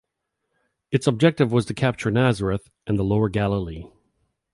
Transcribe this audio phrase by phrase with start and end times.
[0.89, 3.83] Its objective was to capture Nazareth and the Lower Galilee.